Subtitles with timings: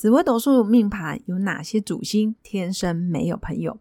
[0.00, 3.78] 紫微斗数命盘有哪些主星天生没有朋友？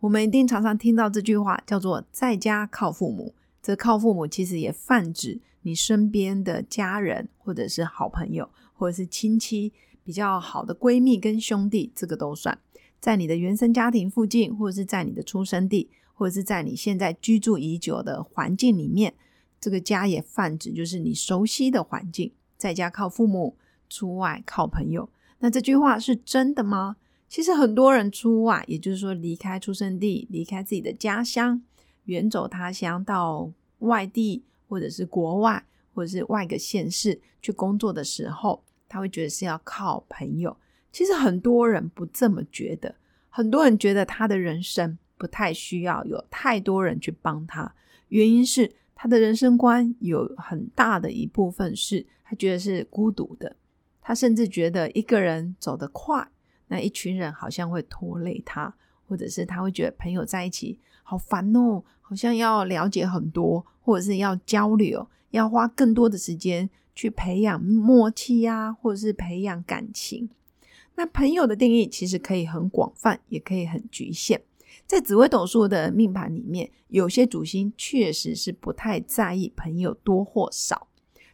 [0.00, 3.34] 我们一定常常听到这句话，叫做“在家靠父母”。
[3.62, 12.58] 这靠父母其实也泛指你身边的家人，或者是好朋友，或者是亲戚比较好的闺蜜跟兄弟，这个都算
[12.98, 19.12] 在你的原生家庭附近，或者是在你的出生地，或者是在你现在居住已久的环境里面。
[19.60, 22.32] 这个家也泛指就是你熟悉的环境。
[22.56, 23.58] 在家靠父母，
[23.90, 25.10] 出外靠朋友。
[25.40, 26.96] 那这句话是真的吗？
[27.28, 31.62] 其实很多人出外，也就是说离开出生地，离开自己的家乡，
[32.04, 35.64] 远走他乡到外地，或者是国外，
[35.94, 40.56] 或者是外个县市去工作的时候，他会觉得是要靠朋友。
[40.90, 42.94] 其实很多人不这么觉得，
[43.28, 47.74] 很多人觉得他的人生不太需要有太多人去帮他，
[48.08, 53.54] 原因是他的人生观有很大的一部分是他觉得是孤独的。
[54.08, 56.26] 他甚至觉得一个人走得快，
[56.68, 58.74] 那一群人好像会拖累他，
[59.06, 70.30] 或者是他会觉得朋友在一起好烦哦，好像要了解很多，或者是要交流，要花更多的时间去培养默契呀，或者是培养感情。
[70.94, 74.40] 那朋友的定义其实可以很广泛，也可以很局限。
[74.86, 80.88] 在紫微斗数的命盘里面，有些主星确实是不太在意朋友多或少。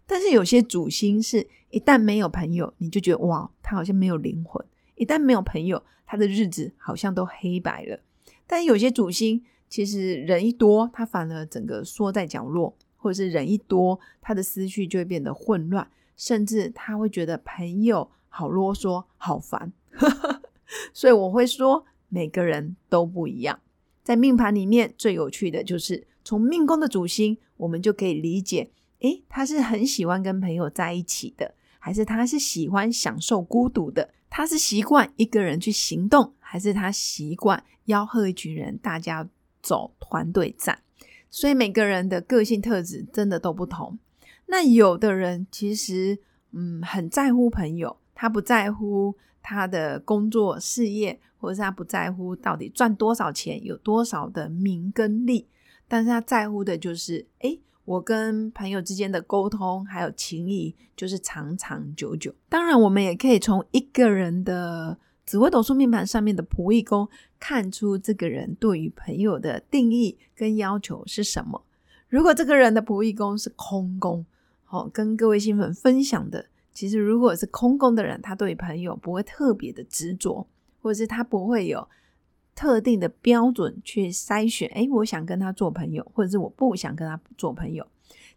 [0.06, 4.62] 但是有些主星是一旦没有朋友，你就觉得哇，他好像没有灵魂；
[4.96, 7.98] 一旦没有朋友，他的日子好像都黑白了。
[8.46, 19.72] 但有些主星其实人一多，他反而整个缩在角落，或者是人一多，他的思绪就会变得混乱，甚至他会觉得朋友好啰嗦、好烦。
[20.92, 23.58] 所以我会说，每个人都不一样。
[24.02, 28.70] 在命盘里面最有趣的就是从命宫的主星，我们就可以理解。
[29.04, 34.08] 诶，他是很喜欢跟朋友在一起的，还是他是喜欢享受孤独的？
[34.30, 39.28] 他是习惯一个人去行动，还是他习惯吆喝一群人，大家
[39.62, 40.78] 走团队战？
[41.28, 43.98] 所以每个人的个性特质真的都不同。
[44.46, 46.18] 那有的人其实
[46.52, 55.46] 嗯很在乎朋友，他不在乎他的工作事业，或者是他不在乎到底赚多少钱，有多少的名跟利，
[55.86, 57.60] 但是他在乎的就是诶。
[57.84, 62.34] 我跟朋友之间的沟通还有情谊，就是长长久久。
[62.48, 67.06] 当然，我们也可以从一个人的紫微斗数命盘上面的仆役宫，
[67.38, 71.62] 看出这个人对于朋友的定义跟要求是什么。
[72.08, 74.24] 如果这个人的仆役宫是空宫，
[74.64, 80.46] 好，跟各位新粉分享的，其实如果是空宫的人，他对朋友不会特别的执着，
[80.80, 81.86] 或者是他不会有。
[82.54, 87.86] 特定的标准去筛选，哎，我想跟他做朋友，或者是我不想跟他做朋友，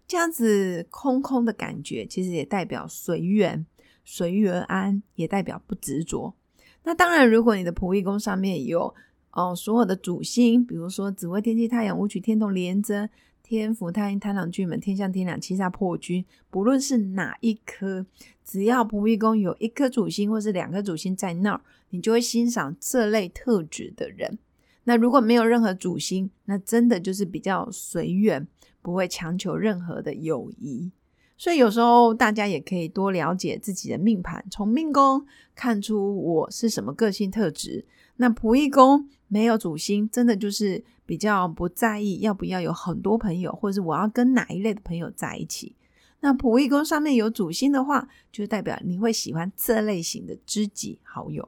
[0.07, 3.65] 这样子空空的感觉，其实也代表随缘，
[4.03, 6.33] 随遇而安，也代表不执着。
[6.83, 8.93] 那当然，如果你的仆役宫上面有
[9.31, 13.09] 哦所有的主星，比如说紫微、天机、太阳、武曲、天同、廉贞。
[13.47, 18.05] 天府、太阴、贪狼、巨门、天象、天梁、七煞、破军，不论是哪一颗，
[18.43, 24.37] 只要仆役宫有一颗主星或是两颗主星在那儿，你就会欣赏这类特质的人。
[24.83, 28.45] 那如果没有任何主星，那真的就是比较随缘，
[28.81, 30.91] 不会强求任何的友谊。
[31.37, 35.25] 所以有时候大家也可以多了解自己的命盘，从命宫
[35.55, 37.85] 看出我是什么个性特质。
[38.17, 45.75] 那仆役宫没有主星，真的就是比较不在意要不要有很多朋友，或者是我要跟哪一类的朋友在一起。
[46.19, 51.47] 那仆役宫上面有主星的话，就代表你会喜欢这类型的知己好友。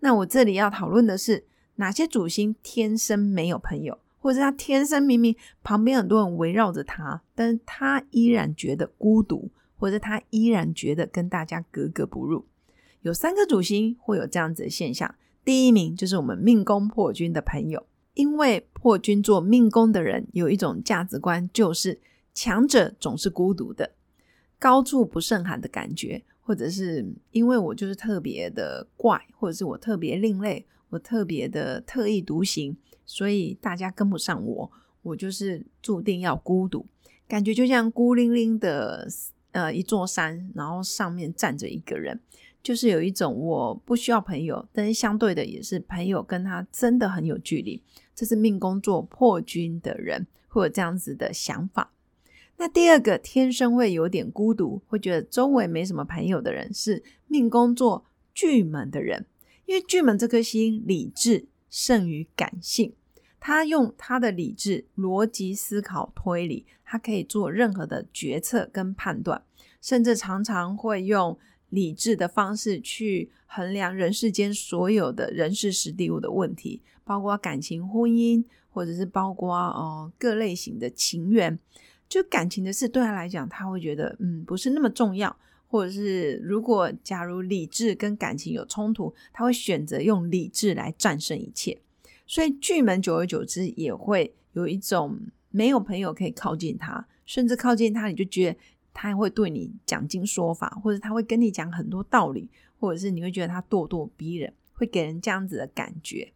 [0.00, 1.46] 那我这里要讨论的是，
[1.76, 12.44] 哪些主星天生没有朋友，或者是他天生明明旁边很多人围绕着他，但是他依然觉得孤独，或者他依然觉得跟大家格格不入。
[13.00, 15.14] 有三个主星会有这样子的现象。
[15.44, 22.00] 第一名就是我们命宫破军的朋友，因为破军做命宫的人有一种价值观，就是
[22.32, 23.92] 强者总是孤独的，
[24.58, 36.86] 高处不胜寒的感觉，或者是因为我就是特别的怪，或者是我特别另类，我特别的特立独行，所以大家跟不上我，我就是注定要孤独，
[37.28, 39.06] 感觉就像孤零零的
[39.52, 42.20] 呃一座山，然后上面站着一个人，
[42.64, 47.80] 就是有一种我不需要朋友，但是相对的也是朋友跟他真的很有距离。
[48.14, 51.92] 这是命宫做破军的人会有这样子的想法。
[52.56, 59.26] 那第二个天生会有点孤独，会觉得周围没什么朋友的人，是命宫做巨门的人。
[59.66, 62.94] 因为巨门这颗星理智胜于感性，
[63.40, 69.42] 他用他的理智、逻辑思考、推理，他可以做任何的决策跟判断，
[69.82, 71.36] 甚至常常会用
[71.74, 81.58] 理智的方式去衡量人世间所有的人事、实地物的问题，包括感情、婚姻，或者是包括哦各类型的情缘。
[82.08, 85.36] 就感情的事对他来讲，他会觉得嗯不是那么重要，
[85.66, 91.76] 或者是如果假如理智跟感情有冲突，他会选择用理智来战胜一切。
[92.26, 95.18] 所以巨门久而久之也会有一种
[95.50, 98.58] 没有朋友可以靠近他，甚至靠近他你就觉得
[98.94, 102.48] 他会对你讲经说法，或者他会跟你讲很多道理，
[102.80, 106.32] 或者是你会觉得他咄咄逼人，会给人这样子的感觉。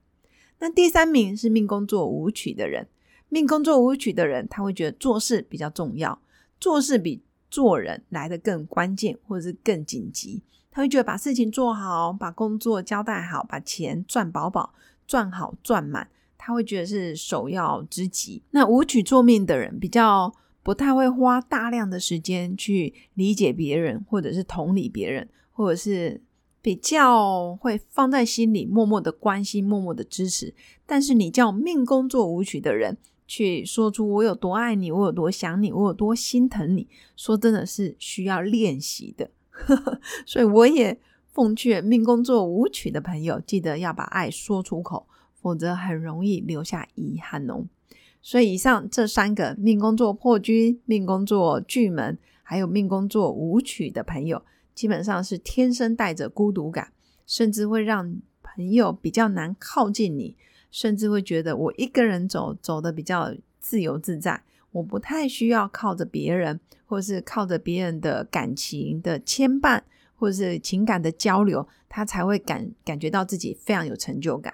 [0.58, 2.88] 那第三名是命宫座舞曲的人。
[3.30, 6.18] 命宫作舞曲的人，他会觉得做事比较重要，
[6.58, 10.42] 做事比做人来的更关键，或者是更紧急。
[10.70, 14.72] 他会觉得把事情做好，把工作交代好，把钱赚饱饱、
[15.06, 16.08] 赚好赚满，
[16.38, 18.42] 他会觉得是首要之急。
[18.50, 20.34] 那舞曲做命的人，比较
[20.68, 26.20] 不太会花大量的时间去理解别人，或者是同理别人，或者是
[26.60, 30.54] 比较会放在心里，默默的关心，默默的支持。
[30.84, 32.98] 但是你叫命宫作舞曲的人。
[33.26, 36.86] 去说出我有多爱你，我有多想你，我有多心疼你。
[37.16, 39.30] 说真的是需要练习的，
[40.26, 41.00] 所以我也
[41.32, 45.06] 奉劝命宫作舞曲的朋友，记得要把爱说出口，
[45.40, 47.64] 否则很容易留下遗憾哦。
[48.20, 54.42] 所以以上这三个命宫作破军、命宫作巨门，还有命宫作舞曲的朋友，
[54.74, 56.92] 基本上是天生带着孤独感，
[57.26, 60.36] 甚至会让朋友比较难靠近你。
[60.70, 69.80] 甚至会觉得我一个人走走的比较自由自在，我不太需要靠着别人，或是靠着别人的感情的牵绊，
[70.14, 74.52] 或是情感的交流，他才会感感觉到自己非常有成就感。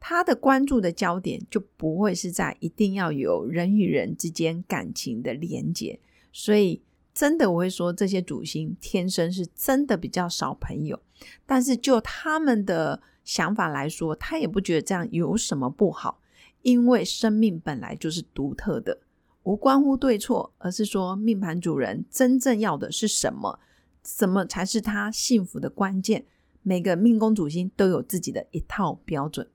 [0.00, 6.00] 他的关注的焦点就不会是在一定要有人与人之间感情的连接。
[6.32, 11.00] 所以，真的我会说，这些主星天生是真的比较少朋友，
[11.46, 13.02] 但是就他们的。
[13.24, 16.18] 想法来说，他也不觉得这样有什么不好，
[16.62, 19.02] 因为生命本来就是独特的，
[19.42, 23.60] 无关乎对错，而是说命盘主人真正要的是什么，
[24.02, 26.24] 什么才是他幸福的关键。
[26.62, 29.46] 每个命宫主星都有自己的一套标准。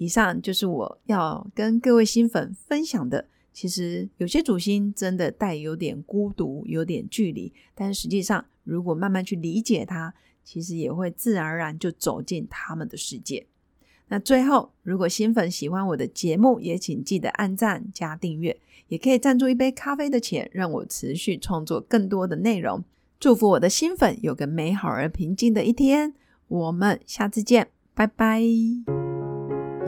[0.00, 3.28] 以上就是我要跟各位新粉分享的。
[3.52, 10.14] 其实有些主星真的带有点孤独，有点距离，但实际上如果慢慢去理解它。
[10.42, 13.46] 其实也会自然而然就走进他们的世界。
[14.08, 18.58] 那最后，如果新粉喜欢我的节目，也请记得按赞加订阅，
[18.88, 22.82] 也可以赞助一杯咖啡的钱，让我持续创作更多的内容。
[23.20, 26.14] 祝福我的新粉有个美好而平静的一天。
[26.48, 28.99] 我们下次见，拜拜。